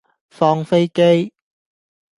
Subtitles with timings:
[0.31, 1.31] 放飛機